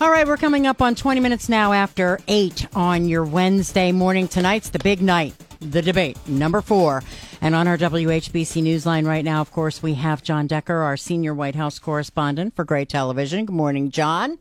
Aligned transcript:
All 0.00 0.10
right, 0.12 0.26
we're 0.28 0.36
coming 0.36 0.66
up 0.66 0.80
on 0.80 0.94
20 0.94 1.18
minutes 1.20 1.48
now 1.48 1.72
after 1.72 2.20
8 2.28 2.68
on 2.76 3.08
your 3.08 3.24
Wednesday 3.24 3.90
morning. 3.90 4.28
Tonight's 4.28 4.70
the 4.70 4.78
big 4.78 5.02
night, 5.02 5.34
the 5.60 5.82
debate, 5.82 6.16
number 6.28 6.60
four. 6.60 7.02
And 7.40 7.52
on 7.54 7.66
our 7.66 7.76
WHBC 7.76 8.62
Newsline 8.62 9.06
right 9.06 9.24
now, 9.24 9.40
of 9.40 9.50
course, 9.50 9.82
we 9.82 9.94
have 9.94 10.22
Jon 10.22 10.46
Decker, 10.46 10.76
our 10.76 10.96
senior 10.96 11.34
White 11.34 11.56
House 11.56 11.80
correspondent 11.80 12.54
for 12.54 12.64
Gray 12.64 12.84
Television. 12.84 13.46
Good 13.46 13.54
morning, 13.56 13.90
Jon. 13.90 14.38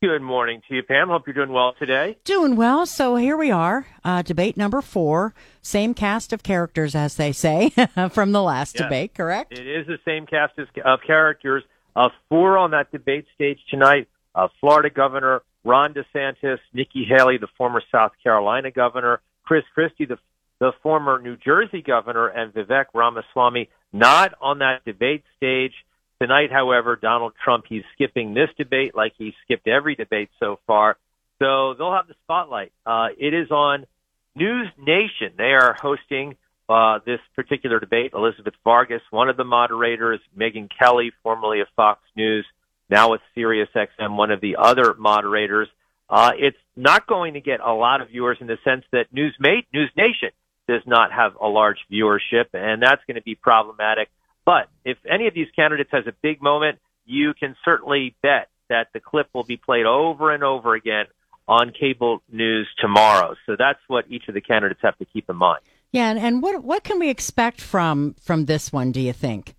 Good 0.00 0.22
morning 0.22 0.62
to 0.68 0.76
you, 0.76 0.82
Pam. 0.84 1.08
Hope 1.08 1.26
you're 1.26 1.34
doing 1.34 1.52
well 1.52 1.74
today. 1.78 2.16
Doing 2.24 2.54
well. 2.54 2.86
So 2.86 3.16
here 3.16 3.36
we 3.36 3.50
are, 3.50 3.86
uh, 4.04 4.22
debate 4.22 4.56
number 4.56 4.80
four. 4.80 5.34
Same 5.60 5.92
cast 5.92 6.32
of 6.32 6.44
characters, 6.44 6.94
as 6.94 7.16
they 7.16 7.32
say, 7.32 7.70
from 8.12 8.30
the 8.30 8.42
last 8.42 8.76
Yes. 8.76 8.84
debate, 8.84 9.14
correct? 9.14 9.52
It 9.58 9.66
is 9.66 9.88
the 9.88 9.98
same 10.04 10.26
cast 10.26 10.56
of- 10.58 10.68
of 10.84 11.00
characters. 11.04 11.64
Uh, 11.96 12.08
four 12.28 12.56
on 12.56 12.70
that 12.70 12.92
debate 12.92 13.26
stage 13.34 13.58
tonight. 13.68 14.06
Uh, 14.34 14.48
Florida 14.60 14.90
Governor 14.90 15.42
Ron 15.64 15.94
DeSantis, 15.94 16.58
Nikki 16.72 17.04
Haley, 17.04 17.38
the 17.38 17.48
former 17.58 17.82
South 17.92 18.12
Carolina 18.22 18.70
governor, 18.70 19.20
Chris 19.44 19.64
Christie, 19.74 20.06
the, 20.06 20.18
the 20.58 20.72
former 20.82 21.20
New 21.20 21.36
Jersey 21.36 21.82
governor, 21.82 22.28
and 22.28 22.52
Vivek 22.52 22.86
Ramaswamy 22.94 23.68
not 23.92 24.32
on 24.40 24.60
that 24.60 24.84
debate 24.84 25.24
stage. 25.36 25.72
Tonight, 26.20 26.52
however, 26.52 26.96
Donald 26.96 27.32
Trump, 27.42 27.64
he's 27.68 27.82
skipping 27.94 28.34
this 28.34 28.50
debate 28.56 28.94
like 28.94 29.12
he 29.16 29.34
skipped 29.44 29.66
every 29.66 29.94
debate 29.94 30.30
so 30.38 30.58
far. 30.66 30.96
So 31.38 31.74
they'll 31.74 31.92
have 31.92 32.08
the 32.08 32.14
spotlight. 32.24 32.72
Uh, 32.84 33.08
it 33.18 33.32
is 33.32 33.50
on 33.50 33.86
News 34.34 34.68
Nation. 34.78 35.32
They 35.36 35.52
are 35.52 35.76
hosting 35.80 36.36
uh, 36.68 37.00
this 37.04 37.20
particular 37.34 37.80
debate. 37.80 38.12
Elizabeth 38.14 38.54
Vargas, 38.64 39.00
one 39.10 39.28
of 39.30 39.36
the 39.36 39.44
moderators, 39.44 40.20
Megyn 40.38 40.68
Kelly, 40.78 41.12
formerly 41.22 41.60
of 41.60 41.68
Fox 41.74 42.00
News, 42.14 42.46
now 42.90 43.10
with 43.12 43.20
SiriusXM, 43.36 44.16
one 44.16 44.30
of 44.30 44.40
the 44.40 44.56
other 44.56 44.94
moderators. 44.94 45.68
Uh, 46.08 46.32
it's 46.36 46.56
not 46.76 47.06
going 47.06 47.34
to 47.34 47.40
get 47.40 47.60
a 47.60 47.72
lot 47.72 48.00
of 48.00 48.08
viewers 48.08 48.38
in 48.40 48.46
the 48.46 48.58
sense 48.64 48.84
that 48.92 49.14
Newsmate, 49.14 49.66
News 49.72 49.90
Nation 49.96 50.30
does 50.66 50.82
not 50.86 51.12
have 51.12 51.36
a 51.40 51.46
large 51.46 51.78
viewership, 51.90 52.46
and 52.52 52.82
that's 52.82 53.02
going 53.06 53.16
to 53.16 53.22
be 53.22 53.34
problematic. 53.34 54.08
But 54.44 54.68
if 54.84 54.98
any 55.08 55.26
of 55.28 55.34
these 55.34 55.48
candidates 55.54 55.90
has 55.92 56.06
a 56.06 56.12
big 56.22 56.42
moment, 56.42 56.78
you 57.04 57.34
can 57.34 57.56
certainly 57.64 58.16
bet 58.22 58.48
that 58.68 58.88
the 58.92 59.00
clip 59.00 59.28
will 59.32 59.44
be 59.44 59.56
played 59.56 59.86
over 59.86 60.32
and 60.32 60.42
over 60.42 60.74
again 60.74 61.06
on 61.46 61.72
cable 61.78 62.22
news 62.30 62.68
tomorrow. 62.78 63.34
So 63.46 63.56
that's 63.58 63.80
what 63.88 64.04
each 64.08 64.28
of 64.28 64.34
the 64.34 64.40
candidates 64.40 64.80
have 64.82 64.96
to 64.98 65.04
keep 65.04 65.28
in 65.28 65.36
mind. 65.36 65.60
Yeah, 65.92 66.10
and, 66.10 66.18
and 66.18 66.42
what 66.42 66.62
what 66.62 66.84
can 66.84 67.00
we 67.00 67.10
expect 67.10 67.60
from 67.60 68.14
from 68.20 68.46
this 68.46 68.72
one? 68.72 68.92
Do 68.92 69.00
you 69.00 69.12
think? 69.12 69.54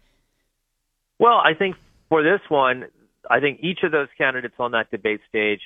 Well, 1.19 1.37
I 1.43 1.53
think 1.53 1.75
for 2.07 2.23
this 2.23 2.39
one, 2.47 2.85
I 3.31 3.39
think 3.39 3.59
each 3.61 3.79
of 3.83 3.91
those 3.93 4.09
candidates 4.17 4.55
on 4.59 4.71
that 4.71 4.91
debate 4.91 5.21
stage, 5.29 5.61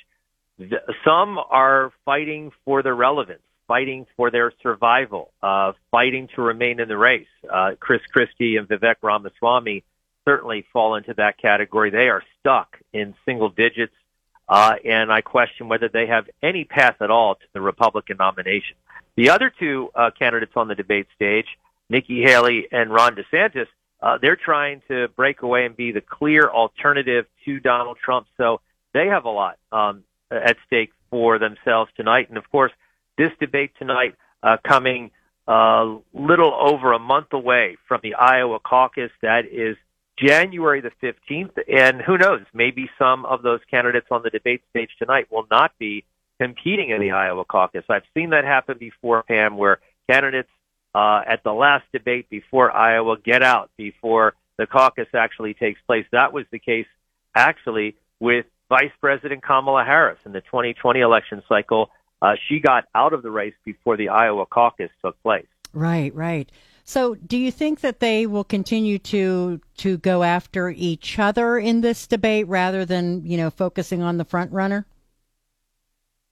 some 1.03 1.39
are 1.39 1.91
fighting 2.05 2.51
for 2.63 2.83
their 2.83 2.95
relevance, 2.95 3.41
fighting 3.67 4.05
for 4.15 4.29
their 4.29 4.53
survival, 4.61 5.31
uh, 5.41 5.73
fighting 5.89 6.29
to 6.35 6.43
remain 6.43 6.79
in 6.79 6.87
the 6.87 6.97
race. 6.97 7.27
Uh, 7.51 7.71
Chris 7.79 8.01
Christie 8.13 8.57
and 8.57 8.67
Vivek 8.67 8.97
Ramaswamy 9.01 9.83
certainly 10.25 10.65
fall 10.71 10.95
into 10.95 11.15
that 11.15 11.39
category. 11.39 11.89
They 11.89 12.07
are 12.07 12.23
stuck 12.39 12.77
in 12.93 13.15
single 13.25 13.49
digits, 13.49 13.95
uh, 14.47 14.75
and 14.85 15.11
I 15.11 15.21
question 15.21 15.67
whether 15.67 15.89
they 15.89 16.05
have 16.05 16.29
any 16.43 16.65
path 16.65 16.97
at 17.01 17.09
all 17.09 17.35
to 17.35 17.45
the 17.53 17.61
Republican 17.61 18.17
nomination. 18.17 18.77
The 19.15 19.31
other 19.31 19.51
two 19.59 19.89
uh, 19.95 20.11
candidates 20.17 20.53
on 20.55 20.67
the 20.67 20.75
debate 20.75 21.07
stage, 21.15 21.47
Nikki 21.89 22.21
Haley 22.21 22.67
and 22.71 22.91
Ron 22.91 23.15
DeSantis, 23.15 23.67
uh, 24.05 24.19
they're 24.21 24.35
trying 24.35 24.83
to 24.87 25.07
break 25.15 25.41
away 25.41 25.65
and 25.65 25.75
be 25.75 25.91
the 25.91 25.99
clear 25.99 26.47
alternative 26.47 27.25
to 27.43 27.59
Donald 27.59 27.97
Trump. 27.97 28.27
So 28.37 28.61
they 28.93 29.07
have 29.07 29.25
a 29.25 29.29
lot 29.29 29.57
um, 29.71 30.03
at 30.29 30.57
stake 30.67 30.91
for 31.09 31.39
themselves 31.39 31.91
tonight. 31.97 32.29
And 32.29 32.37
of 32.37 32.49
course, 32.51 32.71
this 33.17 33.31
debate 33.39 33.71
tonight 33.79 34.15
uh, 34.43 34.57
coming 34.63 35.09
a 35.47 35.97
little 36.13 36.53
over 36.53 36.93
a 36.93 36.99
month 36.99 37.33
away 37.33 37.77
from 37.87 38.01
the 38.03 38.13
Iowa 38.13 38.59
caucus. 38.59 39.09
That 39.23 39.45
is 39.51 39.75
January 40.19 40.81
the 40.81 40.91
15th. 41.01 41.57
And 41.67 41.99
who 41.99 42.19
knows, 42.19 42.41
maybe 42.53 42.91
some 42.99 43.25
of 43.25 43.41
those 43.41 43.59
candidates 43.71 44.07
on 44.11 44.21
the 44.21 44.29
debate 44.29 44.61
stage 44.69 44.91
tonight 44.99 45.31
will 45.31 45.47
not 45.49 45.71
be 45.79 46.05
competing 46.39 46.91
in 46.91 47.01
the 47.01 47.09
Iowa 47.09 47.43
caucus. 47.43 47.85
I've 47.89 48.03
seen 48.13 48.29
that 48.31 48.43
happen 48.43 48.77
before, 48.77 49.23
Pam, 49.23 49.57
where 49.57 49.79
candidates 50.07 50.49
uh, 50.95 51.21
at 51.27 51.43
the 51.43 51.51
last 51.51 51.83
debate 51.91 52.29
before 52.29 52.71
Iowa 52.71 53.17
get 53.17 53.43
out 53.43 53.69
before 53.75 54.33
the 54.57 54.65
caucus 54.65 55.07
actually 55.13 55.53
takes 55.53 55.81
place. 55.85 56.05
That 56.13 56.31
was 56.31 56.45
the 56.51 56.59
case 56.59 56.87
actually 57.35 57.97
with 58.21 58.45
Vice 58.69 58.93
President 59.01 59.43
Kamala 59.43 59.83
Harris 59.83 60.19
in 60.25 60.31
the 60.31 60.39
2020 60.39 61.01
election 61.01 61.43
cycle. 61.49 61.89
Uh, 62.21 62.35
she 62.47 62.61
got 62.61 62.85
out 62.95 63.11
of 63.11 63.23
the 63.23 63.29
race 63.29 63.53
before 63.65 63.97
the 63.97 64.07
Iowa 64.07 64.45
caucus 64.45 64.89
took 65.03 65.21
place. 65.21 65.45
Right, 65.73 66.15
right. 66.15 66.49
So, 66.85 67.15
do 67.15 67.37
you 67.37 67.51
think 67.51 67.81
that 67.81 67.99
they 67.99 68.25
will 68.25 68.43
continue 68.45 68.97
to 68.99 69.59
to 69.77 69.97
go 69.97 70.23
after 70.23 70.69
each 70.69 71.19
other 71.19 71.57
in 71.57 71.81
this 71.81 72.07
debate 72.07 72.47
rather 72.47 72.85
than 72.85 73.25
you 73.25 73.37
know 73.37 73.49
focusing 73.49 74.01
on 74.01 74.17
the 74.17 74.23
front 74.23 74.51
runner? 74.53 74.85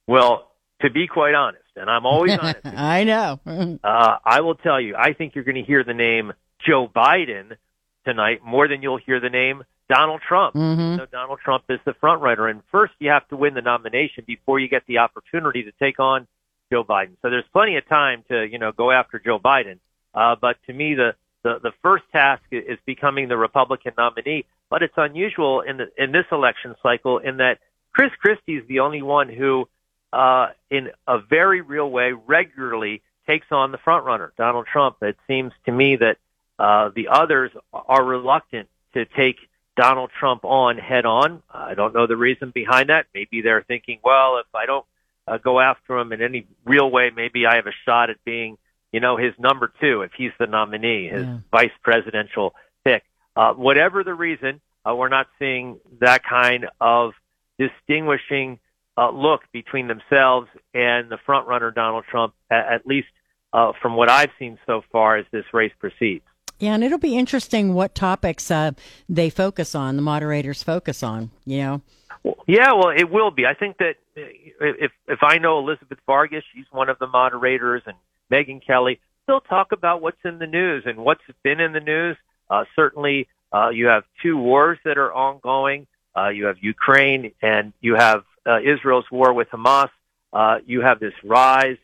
Well, 0.06 0.52
to 0.80 0.90
be 0.90 1.06
quite 1.06 1.34
honest, 1.34 1.63
and 1.76 1.90
I'm 1.90 2.06
always 2.06 2.36
honest, 2.38 2.60
I 2.64 3.04
know. 3.04 3.40
uh, 3.84 4.16
I 4.24 4.40
will 4.40 4.54
tell 4.54 4.80
you, 4.80 4.96
I 4.96 5.12
think 5.12 5.34
you're 5.34 5.44
going 5.44 5.56
to 5.56 5.62
hear 5.62 5.84
the 5.84 5.94
name 5.94 6.32
Joe 6.66 6.88
Biden 6.88 7.56
tonight 8.04 8.40
more 8.44 8.68
than 8.68 8.82
you'll 8.82 8.98
hear 8.98 9.20
the 9.20 9.30
name 9.30 9.64
Donald 9.88 10.22
Trump. 10.26 10.54
Mhm. 10.54 10.98
So 10.98 11.06
Donald 11.06 11.40
Trump 11.44 11.64
is 11.68 11.80
the 11.84 11.94
front 11.94 12.22
runner, 12.22 12.48
and 12.48 12.62
first 12.70 12.94
you 12.98 13.10
have 13.10 13.26
to 13.28 13.36
win 13.36 13.54
the 13.54 13.62
nomination 13.62 14.24
before 14.26 14.58
you 14.58 14.68
get 14.68 14.82
the 14.86 14.98
opportunity 14.98 15.62
to 15.64 15.72
take 15.72 16.00
on 16.00 16.26
Joe 16.72 16.84
Biden. 16.84 17.16
So 17.22 17.30
there's 17.30 17.44
plenty 17.52 17.76
of 17.76 17.86
time 17.88 18.24
to 18.28 18.46
you 18.46 18.58
know 18.58 18.72
go 18.72 18.90
after 18.90 19.18
Joe 19.18 19.38
Biden. 19.38 19.78
Uh, 20.14 20.36
but 20.40 20.56
to 20.66 20.72
me, 20.72 20.94
the, 20.94 21.14
the 21.42 21.58
the 21.62 21.72
first 21.82 22.04
task 22.12 22.42
is 22.50 22.78
becoming 22.86 23.28
the 23.28 23.36
Republican 23.36 23.92
nominee. 23.98 24.46
But 24.70 24.82
it's 24.82 24.94
unusual 24.96 25.60
in 25.60 25.76
the 25.76 25.90
in 26.02 26.12
this 26.12 26.26
election 26.32 26.74
cycle 26.82 27.18
in 27.18 27.36
that 27.38 27.58
Chris 27.92 28.10
Christie 28.20 28.56
is 28.56 28.66
the 28.66 28.80
only 28.80 29.02
one 29.02 29.28
who, 29.28 29.68
uh, 30.14 30.48
in 30.70 30.90
a 31.06 31.18
very 31.18 31.60
real 31.60 31.90
way, 31.90 32.12
regularly 32.12 33.02
takes 33.26 33.46
on 33.50 33.72
the 33.72 33.78
front 33.78 34.04
runner, 34.04 34.32
Donald 34.36 34.66
Trump. 34.66 34.96
It 35.02 35.16
seems 35.26 35.52
to 35.66 35.72
me 35.72 35.96
that 35.96 36.18
uh, 36.58 36.90
the 36.94 37.08
others 37.08 37.50
are 37.72 38.04
reluctant 38.04 38.68
to 38.92 39.04
take 39.06 39.36
Donald 39.76 40.10
Trump 40.20 40.44
on 40.44 40.78
head 40.78 41.04
on. 41.04 41.42
I 41.52 41.74
don't 41.74 41.94
know 41.94 42.06
the 42.06 42.16
reason 42.16 42.50
behind 42.50 42.90
that. 42.90 43.06
Maybe 43.12 43.40
they're 43.40 43.62
thinking, 43.62 43.98
well, 44.04 44.38
if 44.38 44.46
I 44.54 44.66
don't 44.66 44.86
uh, 45.26 45.38
go 45.38 45.58
after 45.58 45.98
him 45.98 46.12
in 46.12 46.22
any 46.22 46.46
real 46.64 46.88
way, 46.90 47.10
maybe 47.10 47.44
I 47.46 47.56
have 47.56 47.66
a 47.66 47.72
shot 47.84 48.08
at 48.10 48.22
being, 48.24 48.56
you 48.92 49.00
know, 49.00 49.16
his 49.16 49.32
number 49.38 49.72
two 49.80 50.02
if 50.02 50.12
he's 50.16 50.30
the 50.38 50.46
nominee, 50.46 51.08
his 51.08 51.24
Yeah. 51.26 51.38
vice 51.50 51.72
presidential 51.82 52.54
pick. 52.84 53.02
Uh, 53.34 53.54
whatever 53.54 54.04
the 54.04 54.14
reason, 54.14 54.60
uh, 54.88 54.94
we're 54.94 55.08
not 55.08 55.26
seeing 55.40 55.80
that 55.98 56.22
kind 56.22 56.68
of 56.80 57.14
distinguishing 57.58 58.60
uh, 58.96 59.10
look 59.10 59.42
between 59.52 59.88
themselves 59.88 60.48
and 60.72 61.10
the 61.10 61.18
front 61.26 61.48
runner 61.48 61.70
Donald 61.70 62.04
Trump, 62.10 62.34
at, 62.50 62.72
at 62.72 62.86
least 62.86 63.08
uh, 63.52 63.72
from 63.80 63.96
what 63.96 64.10
I've 64.10 64.30
seen 64.38 64.58
so 64.66 64.82
far 64.92 65.16
as 65.16 65.26
this 65.32 65.44
race 65.52 65.72
proceeds. 65.78 66.24
Yeah, 66.60 66.74
and 66.74 66.84
it'll 66.84 66.98
be 66.98 67.16
interesting 67.16 67.74
what 67.74 67.94
topics 67.94 68.50
uh, 68.50 68.72
they 69.08 69.28
focus 69.28 69.74
on. 69.74 69.96
The 69.96 70.02
moderators 70.02 70.62
focus 70.62 71.02
on. 71.02 71.30
You 71.44 71.58
know. 71.58 71.82
Well, 72.22 72.36
yeah, 72.46 72.72
well, 72.72 72.90
it 72.90 73.10
will 73.10 73.30
be. 73.30 73.44
I 73.44 73.54
think 73.54 73.78
that 73.78 73.96
uh, 74.16 74.22
if 74.60 74.92
if 75.08 75.18
I 75.22 75.38
know 75.38 75.58
Elizabeth 75.58 75.98
Vargas, 76.06 76.44
she's 76.54 76.66
one 76.70 76.88
of 76.88 76.98
the 76.98 77.08
moderators, 77.08 77.82
and 77.86 77.96
Megyn 78.30 78.64
Kelly, 78.64 79.00
they'll 79.26 79.40
talk 79.40 79.72
about 79.72 80.00
what's 80.00 80.24
in 80.24 80.38
the 80.38 80.46
news 80.46 80.84
and 80.86 80.98
what's 80.98 81.22
been 81.42 81.60
in 81.60 81.72
the 81.72 81.80
news. 81.80 82.16
Uh, 82.48 82.64
certainly, 82.76 83.26
uh, 83.52 83.70
you 83.70 83.86
have 83.86 84.04
two 84.22 84.36
wars 84.36 84.78
that 84.84 84.96
are 84.96 85.12
ongoing. 85.12 85.86
Uh, 86.16 86.28
you 86.28 86.46
have 86.46 86.56
Ukraine 86.60 87.32
and 87.42 87.72
you 87.80 87.96
have 87.96 88.22
uh, 88.46 88.58
Israel's 88.60 89.10
war 89.10 89.32
with 89.32 89.48
Hamas. 89.50 89.90
Uh, 90.32 90.58
you 90.66 90.80
have 90.80 91.00
this 91.00 91.14
rise 91.22 91.76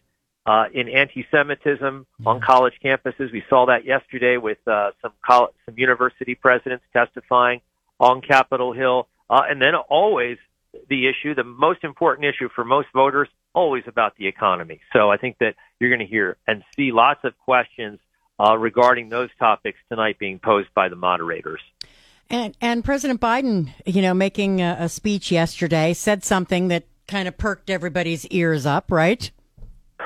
uh, 0.47 0.65
in 0.73 0.89
anti-Semitism 0.89 2.07
on 2.27 2.41
college 2.41 2.75
campuses. 2.85 3.33
We 3.33 3.45
saw 3.49 3.67
that 3.67 3.85
yesterday 3.85 4.37
with 4.37 4.59
uh, 4.67 4.91
some 5.03 5.12
college, 5.25 5.53
some 5.67 5.79
university 5.79 6.35
presidents 6.35 6.85
testifying 6.93 7.61
on 7.99 8.21
Capitol 8.21 8.73
Hill, 8.73 9.07
uh, 9.29 9.43
and 9.49 9.61
then 9.61 9.75
always 9.75 10.39
the 10.89 11.09
issue, 11.09 11.35
the 11.35 11.45
most 11.45 11.85
important 11.85 12.27
issue 12.27 12.49
for 12.55 12.65
most 12.65 12.89
voters, 12.95 13.29
always 13.55 13.85
about 13.87 14.17
the 14.17 14.27
economy. 14.27 14.81
So 14.93 15.11
I 15.11 15.17
think 15.17 15.39
that 15.39 15.55
you're 15.79 15.91
going 15.91 16.01
to 16.01 16.07
hear 16.07 16.37
and 16.47 16.62
see 16.77 16.93
lots 16.93 17.21
of 17.25 17.37
questions 17.39 17.99
uh, 18.39 18.57
regarding 18.57 19.09
those 19.09 19.29
topics 19.39 19.79
tonight 19.89 20.19
being 20.19 20.39
posed 20.39 20.73
by 20.75 20.89
the 20.89 20.97
moderators. 20.97 21.61
And, 22.31 22.56
and 22.61 22.85
President 22.85 23.21
Biden, 23.21 23.73
you 23.85 24.00
know, 24.03 24.15
making 24.15 24.62
a, 24.62 24.77
a 24.81 24.88
speech 24.88 25.32
yesterday, 25.32 25.93
said 25.93 26.25
something 26.25 26.69
that 26.69 26.85
kind 27.09 27.27
of 27.27 27.37
perked 27.37 27.69
everybody's 27.69 28.25
ears 28.29 28.65
up, 28.67 28.91
right? 28.91 29.31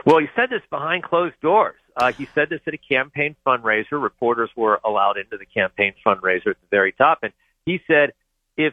Well, 0.07 0.19
he 0.19 0.27
said 0.35 0.49
this 0.51 0.63
behind 0.71 1.05
closed 1.05 1.39
doors. 1.43 1.77
Uh, 1.97 2.13
he 2.13 2.27
said 2.35 2.49
this 2.49 2.61
at 2.67 2.75
a 2.75 2.79
campaign 2.79 3.37
fundraiser. 3.47 4.03
Reporters 4.03 4.51
were 4.57 4.81
allowed 4.85 5.19
into 5.19 5.37
the 5.37 5.45
campaign 5.45 5.93
fundraiser 6.05 6.49
at 6.49 6.61
the 6.61 6.67
very 6.71 6.93
top. 6.93 7.21
And 7.23 7.33
he 7.67 7.81
said, 7.87 8.15
if 8.57 8.73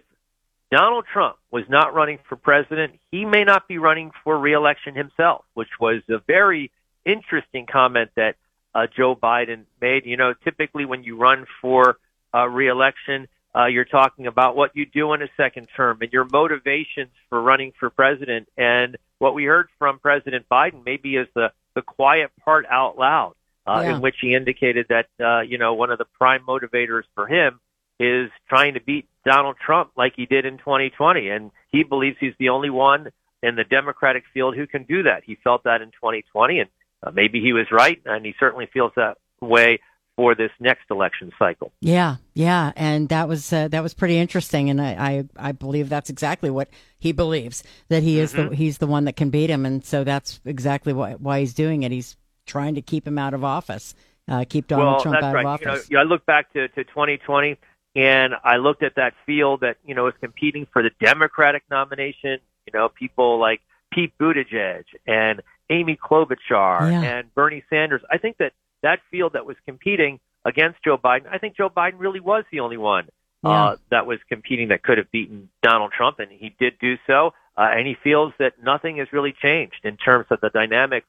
Donald 0.72 1.06
Trump 1.12 1.36
was 1.52 1.66
not 1.68 1.94
running 1.94 2.20
for 2.28 2.38
president, 2.38 3.00
he 3.12 3.26
may 3.26 3.44
not 3.44 3.68
be 3.68 3.78
running 3.78 4.12
for 4.24 4.40
reelection 4.40 4.96
himself, 4.96 5.44
which 5.54 5.80
was 5.80 6.02
a 6.10 6.20
very 6.20 6.72
interesting 7.06 7.66
comment 7.66 8.12
that 8.16 8.38
uh, 8.74 8.88
Joe 8.88 9.16
Biden 9.16 9.66
made. 9.82 10.06
You 10.06 10.18
know, 10.18 10.34
typically 10.34 10.86
when 10.86 11.04
you 11.04 11.18
run 11.18 11.46
for 11.62 11.98
uh, 12.34 12.48
reelection, 12.48 13.28
uh, 13.56 13.66
you're 13.66 13.86
talking 13.86 14.28
about 14.28 14.56
what 14.56 14.72
you 14.76 14.86
do 14.86 15.14
in 15.14 15.22
a 15.22 15.28
second 15.36 15.68
term 15.76 15.98
and 16.02 16.12
your 16.14 16.26
motivations 16.26 17.12
for 17.30 17.42
running 17.42 17.74
for 17.80 17.90
president. 17.90 18.48
And 18.58 18.98
what 19.20 19.34
we 19.34 19.44
heard 19.44 19.68
from 19.78 20.00
President 20.00 20.46
Biden 20.50 20.86
maybe 20.86 21.16
is 21.16 21.28
the, 21.36 21.52
the 21.76 21.82
quiet 21.82 22.32
part 22.44 22.66
out 22.70 22.98
loud, 22.98 23.34
uh, 23.68 23.82
yeah. 23.84 23.96
in 23.96 24.02
which 24.02 24.16
he 24.22 24.36
indicated 24.36 24.88
that, 24.90 25.08
uh, 25.20 25.42
you 25.42 25.58
know, 25.58 25.74
one 25.74 25.92
of 25.92 25.98
the 25.98 26.06
prime 26.18 26.44
motivators 26.48 27.04
for 27.14 27.28
him 27.28 27.60
is 28.00 28.30
trying 28.48 28.76
to 28.76 28.82
beat 28.82 29.08
Donald 29.26 29.58
Trump 29.64 29.92
like 29.98 30.14
he 30.16 30.26
did 30.26 30.46
in 30.46 30.58
2020. 30.58 31.30
And 31.30 31.52
he 31.72 31.84
believes 31.84 32.18
he's 32.20 32.34
the 32.40 32.50
only 32.50 32.70
one 32.70 33.12
in 33.44 33.56
the 33.56 33.64
Democratic 33.66 34.24
field 34.34 34.56
who 34.56 34.66
can 34.66 34.84
do 34.84 35.04
that. 35.04 35.24
He 35.26 35.36
felt 35.44 35.66
that 35.66 35.82
in 35.82 35.90
2020 35.92 36.60
and 36.60 36.70
uh, 37.04 37.12
maybe 37.12 37.42
he 37.42 37.52
was 37.52 37.66
right 37.72 38.02
and 38.06 38.26
he 38.26 38.34
certainly 38.40 38.70
feels 38.72 38.94
that 38.96 39.18
way 39.42 39.80
for 40.16 40.36
this 40.36 40.52
next 40.60 40.84
election 40.90 41.32
cycle. 41.40 41.72
Yeah, 41.80 42.18
yeah, 42.34 42.72
and 42.76 43.10
that 43.10 43.28
was 43.28 43.52
uh, 43.52 43.68
that 43.70 43.82
was 43.82 43.94
pretty 43.94 44.18
interesting, 44.18 44.70
and 44.70 44.82
I, 44.82 45.26
I, 45.38 45.50
I 45.50 45.52
believe 45.52 45.90
that's 45.90 46.10
exactly 46.10 46.50
what 46.50 46.70
he 47.00 47.12
believes 47.12 47.64
that 47.90 48.04
he 48.04 48.20
is 48.20 48.34
mm-hmm. 48.34 48.50
the 48.50 48.56
he's 48.56 48.78
the 48.78 48.88
one 48.88 49.06
that 49.06 49.16
can 49.16 49.30
beat 49.30 49.50
him, 49.50 49.66
and 49.66 49.84
so 49.84 50.04
that's 50.04 50.40
exactly 50.46 50.94
why 50.94 51.14
why 51.14 51.40
he's 51.40 51.54
doing 51.54 51.84
it. 51.84 51.92
He's 51.92 52.18
trying 52.46 52.76
to 52.76 52.82
keep 52.82 53.08
him 53.08 53.18
out 53.18 53.34
of 53.34 53.44
office, 53.44 53.96
uh, 54.28 54.46
keep 54.48 54.68
Donald 54.68 54.88
well, 54.88 55.02
Trump 55.02 55.24
out 55.24 55.34
right. 55.34 55.46
of 55.46 55.52
office. 55.52 55.90
You 55.90 55.96
know, 55.96 56.02
I 56.02 56.06
look 56.06 56.26
back 56.26 56.52
to, 56.54 56.68
to 56.68 56.84
2020, 56.84 57.58
and 57.96 58.34
I 58.44 58.58
looked 58.58 58.84
at 58.84 58.96
that 58.96 59.14
field 59.26 59.62
that 59.62 59.78
you 59.86 59.96
know 59.96 60.08
is 60.08 60.14
competing 60.20 60.68
for 60.72 60.84
the 60.84 60.92
Democratic 61.00 61.64
nomination. 61.70 62.40
You 62.68 62.74
know, 62.74 62.90
people 62.90 63.40
like 63.40 63.62
Pete 63.92 64.14
Buttigieg 64.20 64.84
and 65.08 65.42
Amy 65.70 65.98
Klobuchar 65.98 66.92
yeah. 66.92 67.02
and 67.02 67.34
Bernie 67.34 67.64
Sanders. 67.70 68.02
I 68.12 68.18
think 68.18 68.38
that 68.38 68.54
that 68.84 69.00
field 69.10 69.34
that 69.34 69.46
was 69.46 69.58
competing 69.66 70.20
against 70.46 70.84
Joe 70.84 70.98
Biden, 70.98 71.28
I 71.32 71.38
think 71.38 71.56
Joe 71.56 71.70
Biden 71.70 71.96
really 71.98 72.20
was 72.20 72.44
the 72.52 72.62
only 72.62 72.78
one 72.78 73.06
uh, 73.44 73.50
yeah. 73.50 73.64
uh, 73.64 73.76
that 73.90 74.06
was 74.06 74.20
competing 74.30 74.70
that 74.70 74.84
could 74.84 74.98
have 74.98 75.12
beaten 75.12 75.50
Donald 75.62 75.92
Trump, 75.92 76.20
and 76.20 76.32
he 76.32 76.56
did 76.60 76.78
do 76.80 76.98
so. 77.08 77.34
Uh, 77.58 77.70
and 77.74 77.86
he 77.86 77.96
feels 78.02 78.34
that 78.40 78.54
nothing 78.64 78.98
has 78.98 79.12
really 79.12 79.34
changed 79.34 79.82
in 79.84 79.98
terms 79.98 80.26
of 80.30 80.40
the 80.42 80.50
dynamic 80.50 81.04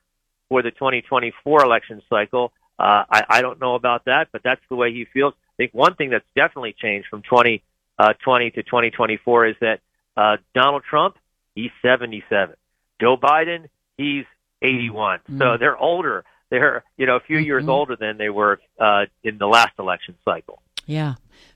for 0.49 0.61
the 0.61 0.71
2024 0.73 1.65
election 1.65 2.03
cycle. 2.11 2.53
Uh, 2.79 3.05
I, 3.09 3.25
I 3.29 3.43
don't 3.43 3.61
know 3.61 3.75
about 3.75 4.07
that, 4.07 4.29
but 4.33 4.43
that's 4.43 4.61
the 4.69 4.75
way 4.75 4.93
he 4.93 5.05
feels. 5.05 5.35
I 5.35 5.55
think 5.57 5.73
one 5.73 5.95
thing 5.95 6.11
that's 6.11 6.27
definitely 6.35 6.75
changed 6.77 7.09
from 7.09 7.23
2020 7.23 7.63
uh, 7.99 8.51
to 8.51 8.63
2024 8.63 9.47
is 9.47 9.57
that 9.61 9.81
uh, 10.17 10.39
Donald 10.55 10.83
Trump, 10.83 11.17
he's 11.55 11.71
77. 11.81 12.57
Joe 13.01 13.17
Biden, 13.17 13.69
he's 13.97 14.25
81. 14.63 15.21
Mm. 15.31 15.39
So 15.39 15.57
they're 15.59 15.77
older 15.77 16.25
they're 16.52 16.84
you 16.99 17.06
know 17.06 17.16
a 17.16 17.20
few 17.20 17.38
mm-hmm. 17.38 17.46
years 17.46 17.66
older 17.66 17.96
than 17.96 18.19
they 18.19 18.28
were 18.28 18.60
uh, 18.78 19.06
in 19.25 19.38
the 19.38 19.46
last 19.46 19.72
election 19.78 20.14
cycle. 20.25 20.62
Yeah. 20.87 21.14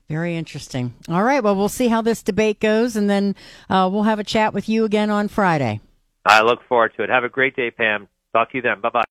Very 0.09 0.35
interesting. 0.35 0.93
All 1.09 1.23
right. 1.23 1.43
Well, 1.43 1.55
we'll 1.55 1.69
see 1.69 1.89
how 1.89 2.01
this 2.01 2.23
debate 2.23 2.59
goes, 2.61 2.95
and 2.95 3.09
then 3.09 3.35
uh, 3.69 3.89
we'll 3.91 4.03
have 4.03 4.19
a 4.19 4.23
chat 4.23 4.53
with 4.53 4.69
you 4.69 4.85
again 4.85 5.09
on 5.09 5.27
Friday. 5.27 5.81
I 6.25 6.41
look 6.41 6.59
forward 6.67 6.93
to 6.95 7.03
it. 7.03 7.09
Have 7.09 7.25
a 7.25 7.29
great 7.29 7.55
day, 7.55 7.71
Pam. 7.71 8.07
Talk 8.31 8.51
to 8.51 8.57
you 8.57 8.61
then. 8.61 8.79
Bye 8.81 8.89
bye. 8.89 9.05